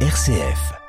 RCF. 0.00 0.85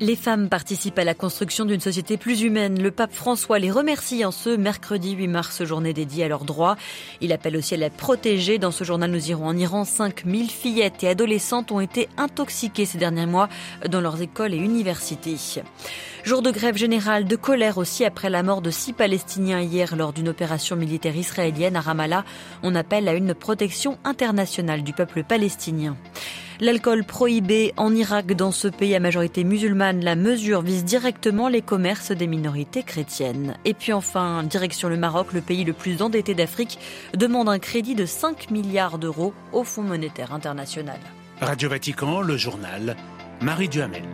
Les 0.00 0.16
femmes 0.16 0.48
participent 0.48 0.98
à 0.98 1.04
la 1.04 1.14
construction 1.14 1.64
d'une 1.64 1.80
société 1.80 2.16
plus 2.16 2.42
humaine. 2.42 2.82
Le 2.82 2.90
pape 2.90 3.12
François 3.12 3.58
les 3.58 3.70
remercie 3.70 4.24
en 4.24 4.32
ce 4.32 4.50
mercredi 4.50 5.12
8 5.12 5.28
mars, 5.28 5.64
journée 5.64 5.92
dédiée 5.92 6.24
à 6.24 6.28
leurs 6.28 6.44
droits. 6.44 6.76
Il 7.20 7.32
appelle 7.32 7.56
aussi 7.56 7.74
à 7.74 7.76
les 7.76 7.90
protéger. 7.90 8.58
Dans 8.58 8.72
ce 8.72 8.82
journal, 8.82 9.10
nous 9.10 9.30
irons 9.30 9.46
en 9.46 9.56
Iran. 9.56 9.84
5000 9.84 10.50
fillettes 10.50 11.04
et 11.04 11.08
adolescentes 11.08 11.70
ont 11.70 11.80
été 11.80 12.08
intoxiquées 12.16 12.86
ces 12.86 12.98
derniers 12.98 13.26
mois 13.26 13.48
dans 13.88 14.00
leurs 14.00 14.20
écoles 14.22 14.54
et 14.54 14.58
universités. 14.58 15.36
Jour 16.24 16.42
de 16.42 16.50
grève 16.50 16.76
générale, 16.76 17.26
de 17.26 17.36
colère 17.36 17.78
aussi 17.78 18.04
après 18.04 18.30
la 18.30 18.42
mort 18.42 18.62
de 18.62 18.70
six 18.70 18.92
Palestiniens 18.92 19.60
hier 19.60 19.94
lors 19.94 20.12
d'une 20.12 20.28
opération 20.28 20.74
militaire 20.74 21.16
israélienne 21.16 21.76
à 21.76 21.80
Ramallah. 21.80 22.24
On 22.62 22.74
appelle 22.74 23.08
à 23.08 23.14
une 23.14 23.34
protection 23.34 23.98
internationale 24.04 24.82
du 24.82 24.92
peuple 24.92 25.22
palestinien. 25.22 25.96
L'alcool 26.60 27.04
prohibé 27.04 27.72
en 27.76 27.94
Irak 27.94 28.32
dans 28.32 28.52
ce 28.52 28.68
pays 28.68 28.94
à 28.94 29.00
majorité 29.00 29.44
musulmane, 29.44 30.04
la 30.04 30.16
mesure 30.16 30.62
vise 30.62 30.84
directement 30.84 31.48
les 31.48 31.62
commerces 31.62 32.12
des 32.12 32.26
minorités 32.26 32.82
chrétiennes. 32.82 33.56
Et 33.64 33.74
puis 33.74 33.92
enfin, 33.92 34.42
direction 34.42 34.88
le 34.88 34.96
Maroc, 34.96 35.32
le 35.32 35.40
pays 35.40 35.64
le 35.64 35.72
plus 35.72 36.02
endetté 36.02 36.34
d'Afrique, 36.34 36.78
demande 37.14 37.48
un 37.48 37.58
crédit 37.58 37.94
de 37.94 38.06
5 38.06 38.50
milliards 38.50 38.98
d'euros 38.98 39.34
au 39.52 39.64
Fonds 39.64 39.82
monétaire 39.82 40.32
international. 40.32 40.98
Radio 41.40 41.68
Vatican, 41.68 42.20
le 42.20 42.36
journal, 42.36 42.96
Marie 43.40 43.68
Duhamel. 43.68 44.04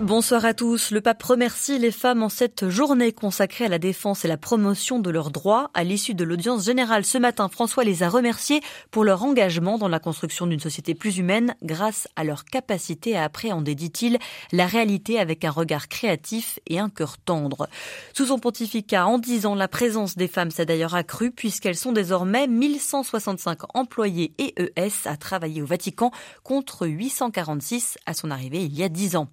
Bonsoir 0.00 0.46
à 0.46 0.54
tous. 0.54 0.92
Le 0.92 1.02
pape 1.02 1.22
remercie 1.22 1.78
les 1.78 1.90
femmes 1.90 2.22
en 2.22 2.30
cette 2.30 2.70
journée 2.70 3.12
consacrée 3.12 3.66
à 3.66 3.68
la 3.68 3.78
défense 3.78 4.24
et 4.24 4.28
la 4.28 4.38
promotion 4.38 4.98
de 4.98 5.10
leurs 5.10 5.30
droits. 5.30 5.70
À 5.74 5.84
l'issue 5.84 6.14
de 6.14 6.24
l'audience 6.24 6.64
générale 6.64 7.04
ce 7.04 7.18
matin, 7.18 7.50
François 7.50 7.84
les 7.84 8.02
a 8.02 8.08
remerciés 8.08 8.62
pour 8.90 9.04
leur 9.04 9.22
engagement 9.22 9.76
dans 9.76 9.88
la 9.88 9.98
construction 9.98 10.46
d'une 10.46 10.58
société 10.58 10.94
plus 10.94 11.18
humaine 11.18 11.54
grâce 11.62 12.08
à 12.16 12.24
leur 12.24 12.46
capacité 12.46 13.14
à 13.14 13.24
appréhender, 13.24 13.74
dit-il, 13.74 14.18
la 14.52 14.64
réalité 14.64 15.20
avec 15.20 15.44
un 15.44 15.50
regard 15.50 15.88
créatif 15.88 16.60
et 16.66 16.78
un 16.78 16.88
cœur 16.88 17.18
tendre. 17.18 17.68
Sous 18.14 18.26
son 18.26 18.38
pontificat, 18.38 19.06
en 19.06 19.18
dix 19.18 19.44
ans, 19.44 19.54
la 19.54 19.68
présence 19.68 20.16
des 20.16 20.28
femmes 20.28 20.50
s'est 20.50 20.64
d'ailleurs 20.64 20.94
accrue 20.94 21.30
puisqu'elles 21.30 21.76
sont 21.76 21.92
désormais 21.92 22.46
1165 22.46 23.58
employés 23.74 24.32
et 24.38 24.54
ES 24.78 24.92
à 25.04 25.18
travailler 25.18 25.60
au 25.60 25.66
Vatican 25.66 26.10
contre 26.42 26.86
846 26.86 27.98
à 28.06 28.14
son 28.14 28.30
arrivée 28.30 28.62
il 28.62 28.74
y 28.74 28.82
a 28.82 28.88
dix 28.88 29.14
ans. 29.14 29.28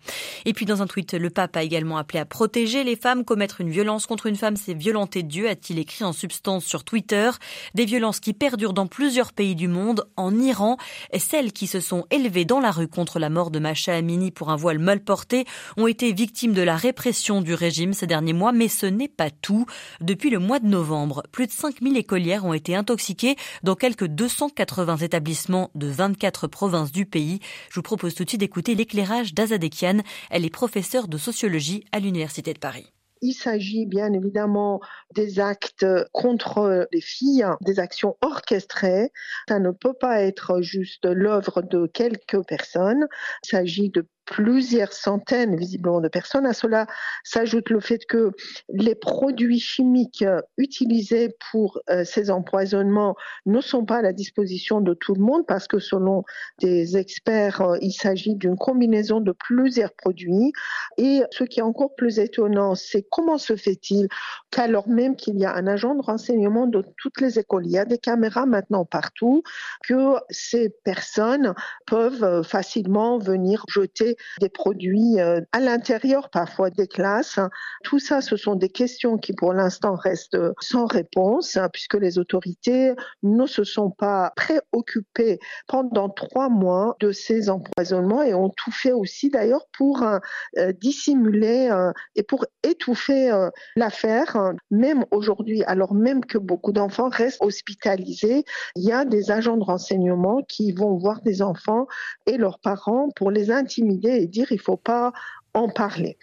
Puis 0.57 0.65
dans 0.65 0.81
un 0.81 0.87
tweet, 0.87 1.13
le 1.13 1.29
pape 1.29 1.55
a 1.55 1.61
également 1.61 1.97
appelé 1.97 2.17
à 2.17 2.25
protéger 2.25 2.83
les 2.83 2.95
femmes. 2.95 3.23
Commettre 3.23 3.61
une 3.61 3.69
violence 3.69 4.07
contre 4.07 4.25
une 4.25 4.35
femme, 4.35 4.55
c'est 4.55 4.73
violenter 4.73 5.21
Dieu, 5.21 5.47
a-t-il 5.47 5.77
écrit 5.77 6.03
en 6.03 6.13
substance 6.13 6.65
sur 6.65 6.83
Twitter. 6.83 7.29
Des 7.75 7.85
violences 7.85 8.19
qui 8.19 8.33
perdurent 8.33 8.73
dans 8.73 8.87
plusieurs 8.87 9.33
pays 9.33 9.53
du 9.53 9.67
monde. 9.67 10.07
En 10.15 10.35
Iran, 10.39 10.77
celles 11.19 11.53
qui 11.53 11.67
se 11.67 11.79
sont 11.79 12.07
élevées 12.09 12.43
dans 12.43 12.59
la 12.59 12.71
rue 12.71 12.87
contre 12.87 13.19
la 13.19 13.29
mort 13.29 13.51
de 13.51 13.59
Macha 13.59 13.93
Amini 13.93 14.31
pour 14.31 14.49
un 14.49 14.55
voile 14.55 14.79
mal 14.79 14.99
porté 14.99 15.45
ont 15.77 15.85
été 15.85 16.11
victimes 16.11 16.53
de 16.53 16.63
la 16.63 16.75
répression 16.75 17.41
du 17.41 17.53
régime 17.53 17.93
ces 17.93 18.07
derniers 18.07 18.33
mois. 18.33 18.51
Mais 18.51 18.67
ce 18.67 18.87
n'est 18.87 19.07
pas 19.07 19.29
tout. 19.29 19.67
Depuis 20.01 20.31
le 20.31 20.39
mois 20.39 20.57
de 20.57 20.65
novembre, 20.65 21.21
plus 21.31 21.45
de 21.45 21.51
5000 21.51 21.97
écolières 21.97 22.45
ont 22.45 22.53
été 22.53 22.75
intoxiquées 22.75 23.35
dans 23.61 23.75
quelques 23.75 24.07
280 24.07 24.97
établissements 24.97 25.69
de 25.75 25.85
24 25.85 26.47
provinces 26.47 26.91
du 26.91 27.05
pays. 27.05 27.41
Je 27.69 27.75
vous 27.75 27.83
propose 27.83 28.15
tout 28.15 28.23
de 28.23 28.29
suite 28.29 28.39
d'écouter 28.39 28.73
l'éclairage 28.73 29.35
d'Azadekian. 29.35 29.99
Elle 30.31 30.46
professeure 30.49 31.07
de 31.07 31.17
sociologie 31.17 31.85
à 31.91 31.99
l'Université 31.99 32.53
de 32.53 32.59
Paris. 32.59 32.91
Il 33.21 33.33
s'agit 33.33 33.85
bien 33.85 34.13
évidemment 34.13 34.79
des 35.15 35.39
actes 35.39 35.85
contre 36.11 36.87
les 36.91 37.01
filles, 37.01 37.47
des 37.61 37.79
actions 37.79 38.15
orchestrées. 38.21 39.11
Ça 39.49 39.59
ne 39.59 39.71
peut 39.71 39.95
pas 39.99 40.21
être 40.21 40.61
juste 40.61 41.05
l'œuvre 41.05 41.61
de 41.63 41.87
quelques 41.87 42.45
personnes. 42.45 43.07
Il 43.43 43.49
s'agit 43.49 43.89
de 43.89 44.07
plusieurs 44.27 44.93
centaines 44.93 45.55
visiblement 45.55 46.01
de 46.01 46.09
personnes. 46.09 46.45
À 46.45 46.53
cela 46.53 46.85
s'ajoute 47.23 47.69
le 47.69 47.79
fait 47.79 48.05
que 48.05 48.31
les 48.69 48.93
produits 48.93 49.59
chimiques 49.59 50.25
utilisés 50.57 51.35
pour 51.49 51.79
euh, 51.89 52.03
ces 52.03 52.29
empoisonnements 52.29 53.15
ne 53.45 53.61
sont 53.61 53.85
pas 53.85 53.97
à 53.97 54.01
la 54.01 54.13
disposition 54.13 54.81
de 54.81 54.93
tout 54.93 55.15
le 55.15 55.21
monde 55.21 55.45
parce 55.47 55.67
que 55.67 55.79
selon 55.79 56.23
des 56.59 56.97
experts, 56.97 57.61
euh, 57.61 57.77
il 57.81 57.93
s'agit 57.93 58.35
d'une 58.35 58.57
combinaison 58.57 59.21
de 59.21 59.31
plusieurs 59.31 59.93
produits. 59.93 60.51
Et 60.97 61.21
ce 61.31 61.45
qui 61.45 61.59
est 61.59 61.63
encore 61.63 61.95
plus 61.95 62.19
étonnant, 62.19 62.75
c'est 62.75 63.07
comment 63.09 63.37
se 63.37 63.55
fait-il 63.55 64.07
qu'alors 64.51 64.89
même 64.89 65.15
qu'il 65.15 65.39
y 65.39 65.45
a 65.45 65.55
un 65.55 65.67
agent 65.67 65.95
de 65.95 66.01
renseignement 66.01 66.67
de 66.67 66.83
toutes 66.97 67.21
les 67.21 67.39
écoles, 67.39 67.65
il 67.65 67.71
y 67.71 67.77
a 67.77 67.85
des 67.85 67.97
caméras 67.97 68.45
maintenant 68.45 68.83
partout, 68.83 69.41
que 69.87 70.15
ces 70.29 70.69
personnes 70.83 71.53
peuvent 71.85 72.23
euh, 72.23 72.43
facilement 72.43 73.17
venir 73.17 73.63
jeter 73.69 74.16
des 74.39 74.49
produits 74.49 75.19
euh, 75.19 75.41
à 75.51 75.59
l'intérieur 75.59 76.29
parfois 76.29 76.69
des 76.69 76.87
classes. 76.87 77.39
Tout 77.83 77.99
ça, 77.99 78.21
ce 78.21 78.35
sont 78.35 78.55
des 78.55 78.69
questions 78.69 79.17
qui 79.17 79.33
pour 79.33 79.53
l'instant 79.53 79.95
restent 79.95 80.37
sans 80.59 80.85
réponse 80.85 81.57
hein, 81.57 81.69
puisque 81.71 81.95
les 81.95 82.17
autorités 82.17 82.93
ne 83.23 83.45
se 83.45 83.63
sont 83.63 83.91
pas 83.91 84.33
préoccupées 84.35 85.39
pendant 85.67 86.09
trois 86.09 86.49
mois 86.49 86.95
de 86.99 87.11
ces 87.11 87.49
empoisonnements 87.49 88.23
et 88.23 88.33
ont 88.33 88.49
tout 88.49 88.71
fait 88.71 88.91
aussi 88.91 89.29
d'ailleurs 89.29 89.65
pour 89.77 90.03
euh, 90.03 90.19
euh, 90.57 90.71
dissimuler 90.73 91.69
et 92.15 92.23
pour 92.23 92.45
étouffer 92.63 93.31
l'affaire. 93.75 94.53
Même 94.71 95.05
aujourd'hui, 95.11 95.63
alors 95.63 95.93
même 95.93 96.23
que 96.25 96.37
beaucoup 96.37 96.71
d'enfants 96.71 97.09
restent 97.09 97.41
hospitalisés, 97.41 98.43
il 98.75 98.83
y 98.83 98.91
a 98.91 99.05
des 99.05 99.31
agents 99.31 99.57
de 99.57 99.63
renseignement 99.63 100.41
qui 100.47 100.71
vont 100.71 100.97
voir 100.97 101.21
des 101.21 101.41
enfants 101.41 101.87
et 102.25 102.37
leurs 102.37 102.59
parents 102.59 103.09
pour 103.15 103.31
les 103.31 103.51
intimider 103.51 104.06
et 104.09 104.27
dire 104.27 104.51
il 104.51 104.59
faut 104.59 104.77
pas 104.77 105.11
en 105.53 105.69
parler. 105.69 106.17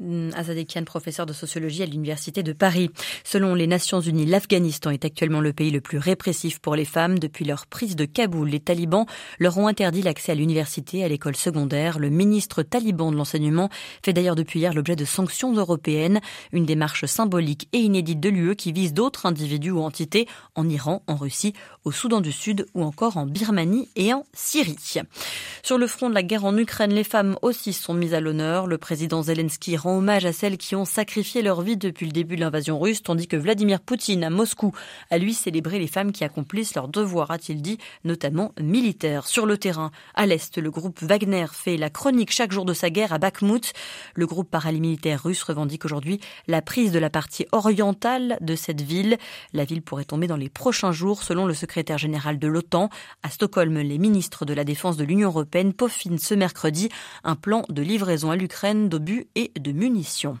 Mm, 0.00 0.30
Azadekian, 0.34 0.82
professeur 0.82 1.24
de 1.24 1.32
sociologie 1.32 1.84
à 1.84 1.86
l'Université 1.86 2.42
de 2.42 2.52
Paris. 2.52 2.90
Selon 3.22 3.54
les 3.54 3.68
Nations 3.68 4.00
Unies, 4.00 4.26
l'Afghanistan 4.26 4.90
est 4.90 5.04
actuellement 5.04 5.40
le 5.40 5.52
pays 5.52 5.70
le 5.70 5.80
plus 5.80 5.98
répressif 5.98 6.58
pour 6.58 6.74
les 6.74 6.84
femmes. 6.84 7.20
Depuis 7.20 7.44
leur 7.44 7.68
prise 7.68 7.94
de 7.94 8.04
Kaboul, 8.04 8.48
les 8.48 8.58
talibans 8.58 9.06
leur 9.38 9.56
ont 9.56 9.68
interdit 9.68 10.02
l'accès 10.02 10.32
à 10.32 10.34
l'université 10.34 11.04
à 11.04 11.08
l'école 11.08 11.36
secondaire. 11.36 12.00
Le 12.00 12.10
ministre 12.10 12.64
taliban 12.64 13.12
de 13.12 13.16
l'enseignement 13.16 13.68
fait 14.04 14.12
d'ailleurs 14.12 14.34
depuis 14.34 14.58
hier 14.58 14.74
l'objet 14.74 14.96
de 14.96 15.04
sanctions 15.04 15.54
européennes, 15.54 16.20
une 16.50 16.66
démarche 16.66 17.04
symbolique 17.04 17.68
et 17.72 17.78
inédite 17.78 18.18
de 18.18 18.30
l'UE 18.30 18.56
qui 18.56 18.72
vise 18.72 18.94
d'autres 18.94 19.26
individus 19.26 19.70
ou 19.70 19.80
entités 19.80 20.26
en 20.56 20.68
Iran, 20.68 21.04
en 21.06 21.14
Russie, 21.14 21.52
au 21.84 21.92
Soudan 21.92 22.20
du 22.20 22.32
Sud 22.32 22.66
ou 22.74 22.82
encore 22.82 23.16
en 23.16 23.26
Birmanie 23.26 23.88
et 23.94 24.12
en 24.12 24.26
Syrie. 24.32 24.74
Sur 25.62 25.78
le 25.78 25.86
front 25.86 26.08
de 26.08 26.14
la 26.14 26.24
guerre 26.24 26.44
en 26.44 26.56
Ukraine, 26.56 26.92
les 26.92 27.04
femmes 27.04 27.36
aussi 27.42 27.72
sont 27.72 27.94
mises 27.94 28.14
à 28.14 28.20
l'honneur. 28.20 28.66
Le 28.66 28.76
président 28.76 29.22
Zelensky 29.22 29.76
rend 29.84 29.98
hommage 29.98 30.24
à 30.24 30.32
celles 30.32 30.56
qui 30.56 30.74
ont 30.74 30.86
sacrifié 30.86 31.42
leur 31.42 31.60
vie 31.60 31.76
depuis 31.76 32.06
le 32.06 32.12
début 32.12 32.36
de 32.36 32.40
l'invasion 32.40 32.78
russe, 32.78 33.02
tandis 33.02 33.28
que 33.28 33.36
Vladimir 33.36 33.80
Poutine 33.80 34.24
à 34.24 34.30
Moscou 34.30 34.72
a 35.10 35.18
lui 35.18 35.34
célébré 35.34 35.78
les 35.78 35.86
femmes 35.86 36.10
qui 36.10 36.24
accomplissent 36.24 36.74
leur 36.74 36.88
devoir, 36.88 37.30
a-t-il 37.30 37.60
dit, 37.60 37.76
notamment 38.02 38.52
militaire. 38.58 39.26
Sur 39.26 39.44
le 39.44 39.58
terrain, 39.58 39.90
à 40.14 40.24
l'est, 40.24 40.56
le 40.56 40.70
groupe 40.70 41.02
Wagner 41.02 41.44
fait 41.52 41.76
la 41.76 41.90
chronique 41.90 42.32
chaque 42.32 42.50
jour 42.50 42.64
de 42.64 42.72
sa 42.72 42.88
guerre 42.88 43.12
à 43.12 43.18
Bakhmut. 43.18 43.74
Le 44.14 44.26
groupe 44.26 44.50
paramilitaire 44.50 45.22
russe 45.22 45.42
revendique 45.42 45.84
aujourd'hui 45.84 46.18
la 46.48 46.62
prise 46.62 46.90
de 46.90 46.98
la 46.98 47.10
partie 47.10 47.46
orientale 47.52 48.38
de 48.40 48.56
cette 48.56 48.80
ville. 48.80 49.18
La 49.52 49.66
ville 49.66 49.82
pourrait 49.82 50.06
tomber 50.06 50.28
dans 50.28 50.36
les 50.36 50.48
prochains 50.48 50.92
jours, 50.92 51.22
selon 51.22 51.44
le 51.44 51.52
secrétaire 51.52 51.98
général 51.98 52.38
de 52.38 52.48
l'OTAN. 52.48 52.88
À 53.22 53.28
Stockholm, 53.28 53.78
les 53.78 53.98
ministres 53.98 54.46
de 54.46 54.54
la 54.54 54.64
Défense 54.64 54.96
de 54.96 55.04
l'Union 55.04 55.28
européenne 55.28 55.74
peaufinent 55.74 56.18
ce 56.18 56.32
mercredi 56.32 56.88
un 57.22 57.36
plan 57.36 57.64
de 57.68 57.82
livraison 57.82 58.30
à 58.30 58.36
l'Ukraine 58.36 58.88
d'obus 58.88 59.26
et 59.34 59.52
de 59.60 59.73
munitions. 59.74 60.38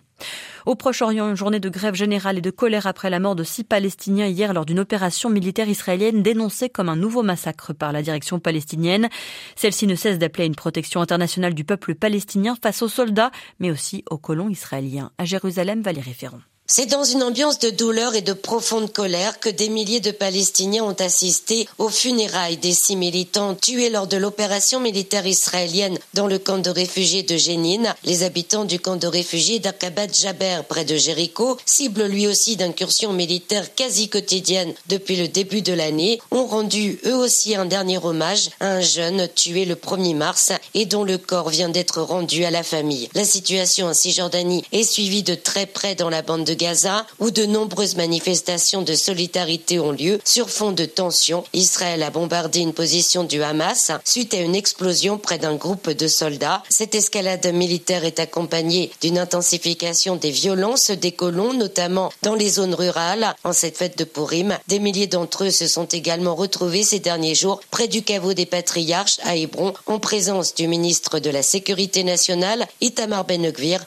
Au 0.64 0.76
Proche-Orient, 0.76 1.28
une 1.28 1.36
journée 1.36 1.60
de 1.60 1.68
grève 1.68 1.94
générale 1.94 2.38
et 2.38 2.40
de 2.40 2.50
colère 2.50 2.86
après 2.86 3.10
la 3.10 3.20
mort 3.20 3.36
de 3.36 3.44
six 3.44 3.64
Palestiniens 3.64 4.26
hier 4.26 4.54
lors 4.54 4.64
d'une 4.64 4.80
opération 4.80 5.28
militaire 5.28 5.68
israélienne 5.68 6.22
dénoncée 6.22 6.70
comme 6.70 6.88
un 6.88 6.96
nouveau 6.96 7.22
massacre 7.22 7.74
par 7.74 7.92
la 7.92 8.00
direction 8.00 8.38
palestinienne. 8.38 9.08
Celle-ci 9.56 9.86
ne 9.86 9.94
cesse 9.94 10.18
d'appeler 10.18 10.44
à 10.44 10.46
une 10.46 10.54
protection 10.54 11.02
internationale 11.02 11.54
du 11.54 11.64
peuple 11.64 11.94
palestinien 11.94 12.56
face 12.62 12.80
aux 12.80 12.88
soldats, 12.88 13.30
mais 13.58 13.70
aussi 13.70 14.04
aux 14.10 14.18
colons 14.18 14.48
israéliens. 14.48 15.10
À 15.18 15.26
Jérusalem, 15.26 15.82
Valérie 15.82 16.14
Ferron. 16.14 16.40
C'est 16.66 16.86
dans 16.86 17.04
une 17.04 17.22
ambiance 17.22 17.58
de 17.58 17.68
douleur 17.68 18.14
et 18.14 18.22
de 18.22 18.32
profonde 18.32 18.90
colère 18.90 19.38
que 19.38 19.50
des 19.50 19.68
milliers 19.68 20.00
de 20.00 20.10
Palestiniens 20.10 20.84
ont 20.84 20.96
assisté 20.98 21.68
aux 21.76 21.90
funérailles 21.90 22.56
des 22.56 22.72
six 22.72 22.96
militants 22.96 23.54
tués 23.54 23.90
lors 23.90 24.06
de 24.06 24.16
l'opération 24.16 24.80
militaire 24.80 25.26
israélienne 25.26 25.98
dans 26.14 26.26
le 26.26 26.38
camp 26.38 26.56
de 26.56 26.70
réfugiés 26.70 27.22
de 27.22 27.36
Jénine. 27.36 27.94
Les 28.04 28.22
habitants 28.22 28.64
du 28.64 28.80
camp 28.80 28.96
de 28.96 29.06
réfugiés 29.06 29.58
d'Akabat 29.58 30.10
Jaber 30.14 30.62
près 30.66 30.86
de 30.86 30.96
Jéricho, 30.96 31.58
cible 31.66 32.06
lui 32.06 32.26
aussi 32.26 32.56
d'incursions 32.56 33.12
militaires 33.12 33.74
quasi 33.74 34.08
quotidiennes 34.08 34.72
depuis 34.88 35.16
le 35.16 35.28
début 35.28 35.60
de 35.60 35.74
l'année, 35.74 36.18
ont 36.30 36.46
rendu 36.46 36.98
eux 37.04 37.16
aussi 37.16 37.54
un 37.54 37.66
dernier 37.66 37.98
hommage 37.98 38.48
à 38.60 38.68
un 38.68 38.80
jeune 38.80 39.28
tué 39.34 39.66
le 39.66 39.74
1er 39.74 40.16
mars 40.16 40.50
et 40.72 40.86
dont 40.86 41.04
le 41.04 41.18
corps 41.18 41.50
vient 41.50 41.68
d'être 41.68 42.00
rendu 42.00 42.46
à 42.46 42.50
la 42.50 42.62
famille. 42.62 43.10
La 43.14 43.24
situation 43.26 43.88
en 43.88 43.94
Cisjordanie 43.94 44.64
est 44.72 44.82
suivie 44.82 45.22
de 45.22 45.34
très 45.34 45.66
près 45.66 45.94
dans 45.94 46.08
la 46.08 46.22
bande 46.22 46.44
de 46.44 46.53
Gaza, 46.54 47.06
où 47.18 47.30
de 47.30 47.46
nombreuses 47.46 47.96
manifestations 47.96 48.82
de 48.82 48.94
solidarité 48.94 49.78
ont 49.78 49.92
lieu 49.92 50.20
sur 50.24 50.50
fond 50.50 50.72
de 50.72 50.84
tensions. 50.84 51.44
Israël 51.52 52.02
a 52.02 52.10
bombardé 52.10 52.60
une 52.60 52.72
position 52.72 53.24
du 53.24 53.42
Hamas 53.42 53.90
suite 54.04 54.34
à 54.34 54.38
une 54.38 54.54
explosion 54.54 55.18
près 55.18 55.38
d'un 55.38 55.54
groupe 55.54 55.90
de 55.90 56.08
soldats. 56.08 56.62
Cette 56.70 56.94
escalade 56.94 57.46
militaire 57.52 58.04
est 58.04 58.20
accompagnée 58.20 58.90
d'une 59.00 59.18
intensification 59.18 60.16
des 60.16 60.30
violences 60.30 60.90
des 60.90 61.12
colons, 61.12 61.52
notamment 61.52 62.12
dans 62.22 62.34
les 62.34 62.50
zones 62.50 62.74
rurales. 62.74 63.34
En 63.44 63.52
cette 63.52 63.76
fête 63.76 63.98
de 63.98 64.04
Purim, 64.04 64.58
des 64.68 64.78
milliers 64.78 65.06
d'entre 65.06 65.44
eux 65.44 65.50
se 65.50 65.66
sont 65.66 65.86
également 65.86 66.34
retrouvés 66.34 66.84
ces 66.84 67.00
derniers 67.00 67.34
jours 67.34 67.60
près 67.70 67.88
du 67.88 68.02
caveau 68.02 68.34
des 68.34 68.46
patriarches 68.46 69.18
à 69.22 69.36
Hébron 69.36 69.74
en 69.86 69.98
présence 69.98 70.54
du 70.54 70.68
ministre 70.68 71.18
de 71.18 71.30
la 71.30 71.42
Sécurité 71.42 72.04
nationale, 72.04 72.66
Itamar 72.80 73.24
ben 73.24 73.44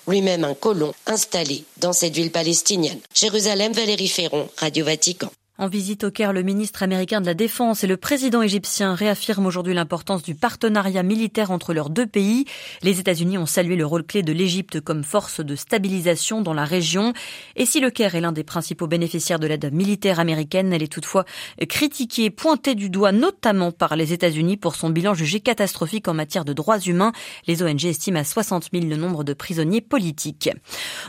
lui-même 0.08 0.44
un 0.44 0.54
colon 0.54 0.94
installé 1.06 1.64
dans 1.78 1.94
cette 1.94 2.16
ville 2.16 2.32
palestinienne. 2.32 2.57
Jérusalem, 3.14 3.74
Valérie 3.74 4.10
Ferron, 4.10 4.50
Radio 4.58 4.86
Vatican. 4.86 5.32
En 5.60 5.68
visite 5.68 6.04
au 6.04 6.12
Caire, 6.12 6.34
le 6.34 6.44
ministre 6.44 6.84
américain 6.84 7.20
de 7.20 7.26
la 7.26 7.34
Défense 7.34 7.84
et 7.84 7.88
le 7.88 7.98
président 7.98 8.44
égyptien 8.44 8.94
réaffirment 8.94 9.48
aujourd'hui 9.48 9.74
l'importance 9.74 10.22
du 10.22 10.36
partenariat 10.36 11.02
militaire 11.02 11.50
entre 11.50 11.74
leurs 11.74 11.90
deux 11.90 12.06
pays. 12.06 12.46
Les 12.84 13.00
États-Unis 13.00 13.40
ont 13.40 13.48
salué 13.48 13.76
le 13.76 13.84
rôle 13.84 14.04
clé 14.04 14.22
de 14.22 14.32
l'Égypte 14.32 14.82
comme 14.82 15.04
force 15.04 15.40
de 15.40 15.56
stabilisation 15.56 16.44
dans 16.44 16.54
la 16.54 16.64
région. 16.64 17.14
Et 17.56 17.66
si 17.66 17.80
le 17.80 17.90
Caire 17.90 18.14
est 18.14 18.22
l'un 18.22 18.34
des 18.34 18.44
principaux 18.44 18.86
bénéficiaires 18.86 19.40
de 19.40 19.48
l'aide 19.48 19.74
militaire 19.74 20.20
américaine, 20.20 20.72
elle 20.72 20.84
est 20.84 20.94
toutefois 20.94 21.26
critiquée, 21.68 22.30
pointée 22.30 22.76
du 22.76 22.92
doigt 22.92 23.12
notamment 23.12 23.72
par 23.72 23.96
les 23.96 24.14
États-Unis 24.14 24.58
pour 24.58 24.76
son 24.76 24.92
bilan 24.92 25.16
jugé 25.16 25.40
catastrophique 25.40 26.08
en 26.08 26.14
matière 26.14 26.46
de 26.46 26.54
droits 26.54 26.80
humains. 26.82 27.14
Les 27.48 27.64
ONG 27.64 27.84
estiment 27.86 28.20
à 28.20 28.24
60 28.24 28.70
000 28.72 28.86
le 28.86 28.96
nombre 28.96 29.24
de 29.24 29.34
prisonniers 29.34 29.82
politiques. 29.82 30.52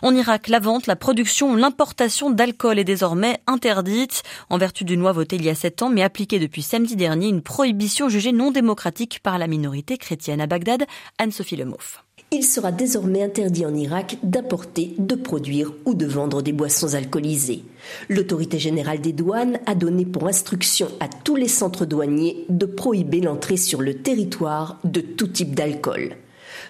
En 0.00 0.14
Irak, 0.14 0.48
la 0.48 0.58
vente, 0.58 0.86
la 0.86 0.96
production, 0.96 1.54
l'importation 1.54 2.30
d'alcool 2.30 2.78
est 2.78 2.84
désormais 2.84 3.40
interdite 3.46 4.22
en 4.50 4.58
vertu 4.58 4.84
d'une 4.84 5.00
loi 5.00 5.12
votée 5.12 5.36
il 5.36 5.44
y 5.44 5.50
a 5.50 5.54
sept 5.54 5.82
ans 5.82 5.90
mais 5.90 6.02
appliquée 6.02 6.38
depuis 6.38 6.62
samedi 6.62 6.96
dernier, 6.96 7.28
une 7.28 7.42
prohibition 7.42 8.08
jugée 8.08 8.32
non 8.32 8.50
démocratique 8.50 9.20
par 9.22 9.38
la 9.38 9.46
minorité 9.46 9.98
chrétienne 9.98 10.40
à 10.40 10.46
Bagdad, 10.46 10.84
Anne-Sophie 11.18 11.56
Lemoff. 11.56 12.04
Il 12.30 12.44
sera 12.44 12.72
désormais 12.72 13.22
interdit 13.22 13.64
en 13.64 13.74
Irak 13.74 14.18
d'apporter, 14.22 14.94
de 14.98 15.14
produire 15.14 15.72
ou 15.86 15.94
de 15.94 16.04
vendre 16.04 16.42
des 16.42 16.52
boissons 16.52 16.94
alcoolisées. 16.94 17.64
L'autorité 18.10 18.58
générale 18.58 19.00
des 19.00 19.14
douanes 19.14 19.58
a 19.64 19.74
donné 19.74 20.04
pour 20.04 20.28
instruction 20.28 20.88
à 21.00 21.08
tous 21.08 21.36
les 21.36 21.48
centres 21.48 21.86
douaniers 21.86 22.44
de 22.50 22.66
prohiber 22.66 23.20
l'entrée 23.20 23.56
sur 23.56 23.80
le 23.80 23.94
territoire 23.94 24.78
de 24.84 25.00
tout 25.00 25.28
type 25.28 25.54
d'alcool. 25.54 26.16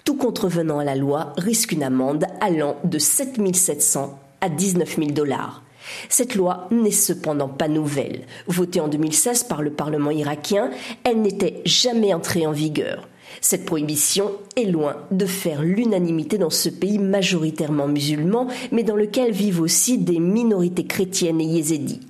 Tout 0.05 0.15
contrevenant 0.15 0.79
à 0.79 0.85
la 0.85 0.95
loi 0.95 1.33
risque 1.37 1.73
une 1.73 1.83
amende 1.83 2.25
allant 2.39 2.77
de 2.85 2.97
7 2.97 3.53
700 3.53 4.17
à 4.39 4.47
19 4.47 4.95
000 4.95 5.11
dollars. 5.11 5.61
Cette 6.09 6.35
loi 6.35 6.67
n'est 6.71 6.91
cependant 6.91 7.47
pas 7.47 7.67
nouvelle. 7.67 8.25
Votée 8.47 8.79
en 8.79 8.87
2016 8.87 9.43
par 9.43 9.61
le 9.61 9.71
Parlement 9.71 10.11
irakien, 10.11 10.71
elle 11.03 11.21
n'était 11.21 11.61
jamais 11.65 12.13
entrée 12.13 12.45
en 12.45 12.51
vigueur. 12.51 13.07
Cette 13.41 13.65
prohibition 13.65 14.31
est 14.55 14.65
loin 14.65 14.97
de 15.11 15.25
faire 15.25 15.61
l'unanimité 15.61 16.37
dans 16.37 16.49
ce 16.49 16.69
pays 16.69 16.97
majoritairement 16.97 17.87
musulman, 17.87 18.47
mais 18.71 18.83
dans 18.83 18.95
lequel 18.95 19.31
vivent 19.31 19.61
aussi 19.61 19.97
des 19.97 20.19
minorités 20.19 20.85
chrétiennes 20.85 21.39
et 21.41 21.45
yézidis. 21.45 22.01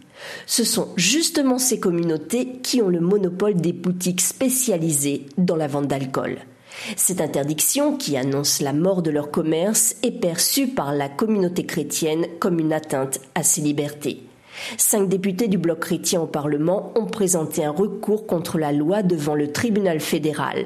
Ce 0.45 0.63
sont 0.63 0.89
justement 0.95 1.57
ces 1.57 1.79
communautés 1.79 2.59
qui 2.63 2.81
ont 2.81 2.89
le 2.89 2.99
monopole 2.99 3.55
des 3.55 3.73
boutiques 3.73 4.21
spécialisées 4.21 5.27
dans 5.37 5.55
la 5.55 5.67
vente 5.67 5.87
d'alcool. 5.87 6.39
Cette 6.95 7.21
interdiction, 7.21 7.97
qui 7.97 8.17
annonce 8.17 8.61
la 8.61 8.73
mort 8.73 9.01
de 9.01 9.11
leur 9.11 9.31
commerce, 9.31 9.95
est 10.03 10.19
perçue 10.19 10.67
par 10.67 10.93
la 10.93 11.09
communauté 11.09 11.65
chrétienne 11.65 12.25
comme 12.39 12.59
une 12.59 12.73
atteinte 12.73 13.19
à 13.35 13.43
ses 13.43 13.61
libertés. 13.61 14.23
Cinq 14.77 15.07
députés 15.07 15.47
du 15.47 15.57
bloc 15.57 15.79
chrétien 15.79 16.21
au 16.21 16.27
Parlement 16.27 16.91
ont 16.95 17.05
présenté 17.05 17.63
un 17.63 17.71
recours 17.71 18.27
contre 18.27 18.57
la 18.57 18.71
loi 18.71 19.03
devant 19.03 19.35
le 19.35 19.51
tribunal 19.51 19.99
fédéral. 19.99 20.65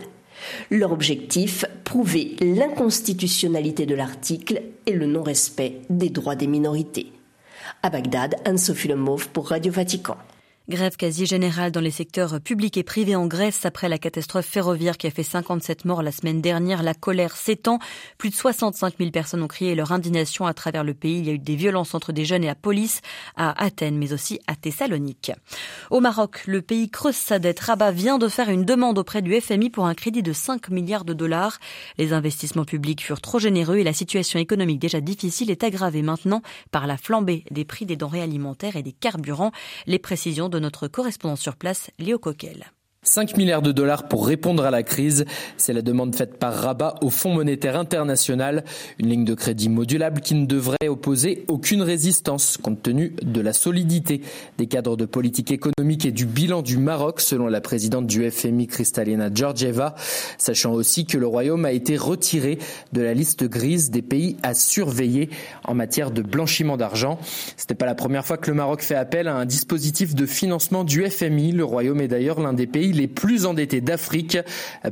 Leur 0.71 0.91
objectif, 0.91 1.65
prouver 1.83 2.35
l'inconstitutionnalité 2.41 3.85
de 3.85 3.95
l'article 3.95 4.61
et 4.85 4.93
le 4.93 5.05
non-respect 5.05 5.81
des 5.89 6.09
droits 6.09 6.35
des 6.35 6.47
minorités. 6.47 7.11
À 7.81 7.89
Bagdad, 7.89 8.35
Anne-Sophie 8.45 8.89
pour 9.31 9.49
Radio 9.49 9.71
Vatican. 9.71 10.17
Grève 10.69 10.95
quasi 10.95 11.25
générale 11.25 11.73
dans 11.73 11.81
les 11.81 11.91
secteurs 11.91 12.39
publics 12.39 12.77
et 12.77 12.83
privés 12.83 13.17
en 13.17 13.27
Grèce 13.27 13.65
après 13.65 13.89
la 13.89 13.97
catastrophe 13.97 14.45
ferroviaire 14.45 14.97
qui 14.97 15.07
a 15.07 15.11
fait 15.11 15.21
57 15.21 15.83
morts 15.83 16.01
la 16.01 16.13
semaine 16.13 16.39
dernière. 16.39 16.83
La 16.83 16.93
colère 16.93 17.35
s'étend. 17.35 17.79
Plus 18.17 18.29
de 18.29 18.35
65 18.35 18.93
000 18.97 19.11
personnes 19.11 19.43
ont 19.43 19.49
crié 19.49 19.75
leur 19.75 19.91
indignation 19.91 20.45
à 20.45 20.53
travers 20.53 20.85
le 20.85 20.93
pays. 20.93 21.19
Il 21.19 21.25
y 21.25 21.29
a 21.31 21.33
eu 21.33 21.37
des 21.37 21.57
violences 21.57 21.93
entre 21.93 22.13
des 22.13 22.23
jeunes 22.23 22.45
et 22.45 22.47
la 22.47 22.55
police 22.55 23.01
à 23.35 23.61
Athènes, 23.61 23.97
mais 23.97 24.13
aussi 24.13 24.39
à 24.47 24.55
Thessalonique. 24.55 25.33
Au 25.91 25.99
Maroc, 25.99 26.43
le 26.45 26.61
pays 26.61 26.89
creuse 26.89 27.17
sa 27.17 27.39
dette. 27.39 27.59
Rabat 27.59 27.91
vient 27.91 28.17
de 28.17 28.29
faire 28.29 28.47
une 28.47 28.63
demande 28.63 28.97
auprès 28.97 29.21
du 29.21 29.37
FMI 29.37 29.69
pour 29.69 29.85
un 29.85 29.93
crédit 29.93 30.23
de 30.23 30.31
5 30.31 30.69
milliards 30.69 31.03
de 31.03 31.13
dollars. 31.13 31.59
Les 31.97 32.13
investissements 32.13 32.63
publics 32.63 33.03
furent 33.03 33.19
trop 33.19 33.37
généreux 33.37 33.79
et 33.79 33.83
la 33.83 33.91
situation 33.91 34.39
économique 34.39 34.79
déjà 34.79 35.01
difficile 35.01 35.51
est 35.51 35.65
aggravée 35.65 36.03
maintenant 36.03 36.41
par 36.71 36.87
la 36.87 36.95
flambée 36.95 37.43
des 37.51 37.65
prix 37.65 37.85
des 37.85 37.97
denrées 37.97 38.21
alimentaires 38.21 38.77
et 38.77 38.81
des 38.81 38.93
carburants. 38.93 39.51
Les 39.87 39.99
précisions 39.99 40.52
de 40.53 40.59
notre 40.59 40.87
correspondant 40.87 41.35
sur 41.35 41.55
place, 41.55 41.91
Léo 41.99 42.19
Coquel. 42.19 42.71
5 43.03 43.35
milliards 43.35 43.61
de 43.61 43.73
dollars 43.73 44.07
pour 44.07 44.25
répondre 44.25 44.63
à 44.65 44.71
la 44.71 44.81
crise. 44.81 45.25
C'est 45.57 45.73
la 45.73 45.81
demande 45.81 46.15
faite 46.15 46.37
par 46.37 46.53
Rabat 46.53 46.95
au 47.01 47.09
Fonds 47.09 47.33
monétaire 47.33 47.77
international, 47.77 48.63
une 48.97 49.09
ligne 49.09 49.25
de 49.25 49.33
crédit 49.33 49.67
modulable 49.67 50.21
qui 50.21 50.35
ne 50.35 50.45
devrait 50.45 50.87
opposer 50.87 51.43
aucune 51.49 51.81
résistance 51.81 52.57
compte 52.57 52.81
tenu 52.81 53.13
de 53.21 53.41
la 53.41 53.51
solidité 53.51 54.21
des 54.57 54.67
cadres 54.67 54.95
de 54.95 55.05
politique 55.05 55.51
économique 55.51 56.05
et 56.05 56.11
du 56.11 56.25
bilan 56.25 56.61
du 56.61 56.77
Maroc 56.77 57.19
selon 57.19 57.47
la 57.47 57.59
présidente 57.59 58.07
du 58.07 58.29
FMI 58.31 58.67
Kristalina 58.67 59.29
Georgieva, 59.33 59.95
sachant 60.37 60.71
aussi 60.71 61.05
que 61.05 61.17
le 61.17 61.27
royaume 61.27 61.65
a 61.65 61.73
été 61.73 61.97
retiré 61.97 62.57
de 62.93 63.01
la 63.01 63.13
liste 63.13 63.43
grise 63.43 63.91
des 63.91 64.01
pays 64.01 64.37
à 64.43 64.53
surveiller 64.53 65.29
en 65.65 65.73
matière 65.73 66.11
de 66.11 66.21
blanchiment 66.21 66.77
d'argent. 66.77 67.19
Ce 67.57 67.65
n'est 67.69 67.75
pas 67.75 67.85
la 67.85 67.95
première 67.95 68.25
fois 68.25 68.37
que 68.37 68.49
le 68.49 68.55
Maroc 68.55 68.81
fait 68.81 68.95
appel 68.95 69.27
à 69.27 69.35
un 69.35 69.45
dispositif 69.45 70.15
de 70.15 70.25
financement 70.25 70.85
du 70.85 71.03
FMI. 71.09 71.51
Le 71.51 71.65
royaume 71.65 71.99
est 71.99 72.07
d'ailleurs 72.07 72.39
l'un 72.39 72.53
des 72.53 72.67
pays 72.67 72.92
les 72.93 73.07
plus 73.07 73.45
endettés 73.45 73.81
d'Afrique. 73.81 74.37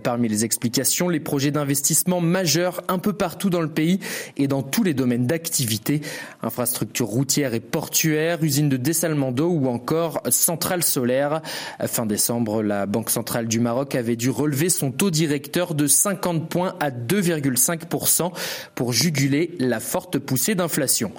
Parmi 0.03 0.27
les 0.27 0.45
explications, 0.45 1.09
les 1.09 1.19
projets 1.19 1.51
d'investissement 1.51 2.21
majeurs 2.21 2.81
un 2.87 2.99
peu 2.99 3.13
partout 3.13 3.49
dans 3.49 3.61
le 3.61 3.69
pays 3.69 3.99
et 4.37 4.47
dans 4.47 4.63
tous 4.63 4.83
les 4.83 4.93
domaines 4.93 5.27
d'activité, 5.27 6.01
infrastructures 6.41 7.07
routières 7.07 7.53
et 7.53 7.59
portuaires, 7.59 8.43
usines 8.43 8.69
de 8.69 8.77
dessalement 8.77 9.31
d'eau 9.31 9.49
ou 9.49 9.67
encore 9.67 10.21
centrales 10.29 10.83
solaires. 10.83 11.41
Fin 11.85 12.05
décembre, 12.05 12.63
la 12.63 12.85
Banque 12.85 13.09
centrale 13.09 13.47
du 13.47 13.59
Maroc 13.59 13.95
avait 13.95 14.15
dû 14.15 14.29
relever 14.29 14.69
son 14.69 14.91
taux 14.91 15.11
directeur 15.11 15.75
de 15.75 15.87
50 15.87 16.49
points 16.49 16.75
à 16.79 16.89
2,5% 16.91 18.31
pour 18.75 18.93
juguler 18.93 19.55
la 19.59 19.79
forte 19.79 20.19
poussée 20.19 20.55
d'inflation. 20.55 21.11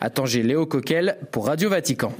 À 0.00 0.10
Tanger, 0.10 0.42
Léo 0.42 0.66
Coquel 0.66 1.18
pour 1.30 1.46
Radio 1.46 1.68
Vatican. 1.68 2.12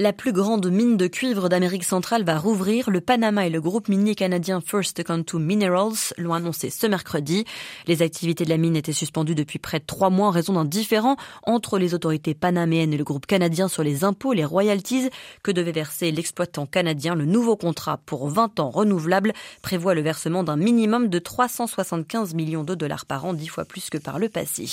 La 0.00 0.12
plus 0.12 0.32
grande 0.32 0.70
mine 0.70 0.96
de 0.96 1.08
cuivre 1.08 1.48
d'Amérique 1.48 1.82
centrale 1.82 2.22
va 2.22 2.38
rouvrir. 2.38 2.88
Le 2.88 3.00
Panama 3.00 3.48
et 3.48 3.50
le 3.50 3.60
groupe 3.60 3.88
minier 3.88 4.14
canadien 4.14 4.60
First 4.64 5.02
Quantum 5.02 5.44
Minerals 5.44 6.14
l'ont 6.18 6.34
annoncé 6.34 6.70
ce 6.70 6.86
mercredi. 6.86 7.44
Les 7.88 8.00
activités 8.00 8.44
de 8.44 8.48
la 8.48 8.58
mine 8.58 8.76
étaient 8.76 8.92
suspendues 8.92 9.34
depuis 9.34 9.58
près 9.58 9.80
de 9.80 9.84
trois 9.84 10.08
mois 10.08 10.28
en 10.28 10.30
raison 10.30 10.52
d'un 10.52 10.64
différend 10.64 11.16
entre 11.42 11.80
les 11.80 11.94
autorités 11.94 12.34
panaméennes 12.34 12.92
et 12.92 12.96
le 12.96 13.02
groupe 13.02 13.26
canadien 13.26 13.66
sur 13.66 13.82
les 13.82 14.04
impôts, 14.04 14.34
les 14.34 14.44
royalties 14.44 15.10
que 15.42 15.50
devait 15.50 15.72
verser 15.72 16.12
l'exploitant 16.12 16.66
canadien. 16.66 17.16
Le 17.16 17.24
nouveau 17.24 17.56
contrat 17.56 17.98
pour 18.06 18.28
20 18.28 18.60
ans 18.60 18.70
renouvelable 18.70 19.32
prévoit 19.62 19.96
le 19.96 20.02
versement 20.02 20.44
d'un 20.44 20.56
minimum 20.56 21.08
de 21.08 21.18
375 21.18 22.34
millions 22.34 22.62
de 22.62 22.76
dollars 22.76 23.04
par 23.04 23.24
an, 23.24 23.34
dix 23.34 23.48
fois 23.48 23.64
plus 23.64 23.90
que 23.90 23.98
par 23.98 24.20
le 24.20 24.28
passé. 24.28 24.66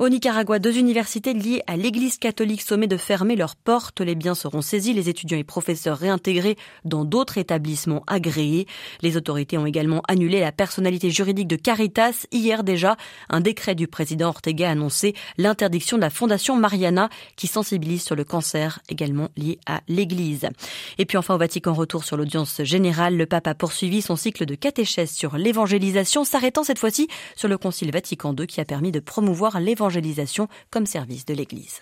Au 0.00 0.08
Nicaragua, 0.08 0.58
deux 0.58 0.78
universités 0.78 1.34
liées 1.34 1.62
à 1.66 1.76
l'Église 1.76 2.16
catholique 2.16 2.62
sommet 2.62 2.86
de 2.86 2.96
fermer 2.96 3.36
leurs 3.36 3.54
portes. 3.54 4.00
Les 4.00 4.14
biens 4.14 4.34
seront 4.34 4.62
saisis, 4.62 4.94
les 4.94 5.10
étudiants 5.10 5.36
et 5.36 5.44
professeurs 5.44 5.98
réintégrés 5.98 6.56
dans 6.86 7.04
d'autres 7.04 7.36
établissements 7.36 8.02
agréés. 8.06 8.66
Les 9.02 9.18
autorités 9.18 9.58
ont 9.58 9.66
également 9.66 10.00
annulé 10.08 10.40
la 10.40 10.52
personnalité 10.52 11.10
juridique 11.10 11.48
de 11.48 11.56
Caritas. 11.56 12.24
Hier 12.32 12.64
déjà, 12.64 12.96
un 13.28 13.42
décret 13.42 13.74
du 13.74 13.88
président 13.88 14.28
Ortega 14.28 14.68
a 14.68 14.72
annoncé 14.72 15.12
l'interdiction 15.36 15.98
de 15.98 16.02
la 16.02 16.08
fondation 16.08 16.56
Mariana 16.56 17.10
qui 17.36 17.46
sensibilise 17.46 18.02
sur 18.02 18.16
le 18.16 18.24
cancer 18.24 18.80
également 18.88 19.28
lié 19.36 19.58
à 19.66 19.82
l'Église. 19.86 20.48
Et 20.96 21.04
puis 21.04 21.18
enfin 21.18 21.34
au 21.34 21.38
Vatican, 21.38 21.74
retour 21.74 22.04
sur 22.04 22.16
l'audience 22.16 22.62
générale. 22.62 23.18
Le 23.18 23.26
pape 23.26 23.48
a 23.48 23.54
poursuivi 23.54 24.00
son 24.00 24.16
cycle 24.16 24.46
de 24.46 24.54
catéchèse 24.54 25.10
sur 25.10 25.36
l'évangélisation, 25.36 26.24
s'arrêtant 26.24 26.64
cette 26.64 26.78
fois-ci 26.78 27.06
sur 27.36 27.48
le 27.48 27.58
Concile 27.58 27.92
Vatican 27.92 28.34
II 28.34 28.46
qui 28.46 28.62
a 28.62 28.64
permis 28.64 28.92
de 28.92 29.00
promouvoir 29.00 29.60
comme 30.70 30.86
service 30.86 31.24
de 31.26 31.34
l'Église. 31.34 31.80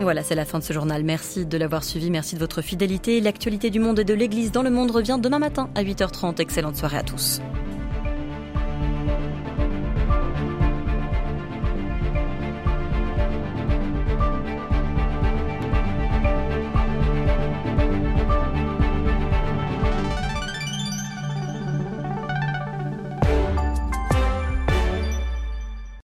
Voilà, 0.00 0.22
c'est 0.22 0.36
la 0.36 0.44
fin 0.44 0.58
de 0.58 0.64
ce 0.64 0.72
journal. 0.72 1.02
Merci 1.02 1.44
de 1.44 1.58
l'avoir 1.58 1.84
suivi, 1.84 2.10
merci 2.10 2.34
de 2.34 2.40
votre 2.40 2.62
fidélité. 2.62 3.20
L'actualité 3.20 3.68
du 3.68 3.80
monde 3.80 3.98
et 3.98 4.04
de 4.04 4.14
l'Église 4.14 4.52
dans 4.52 4.62
le 4.62 4.70
monde 4.70 4.90
revient 4.90 5.18
demain 5.20 5.38
matin 5.38 5.70
à 5.74 5.82
8h30. 5.82 6.40
Excellente 6.40 6.76
soirée 6.76 6.98
à 6.98 7.02
tous. 7.02 7.40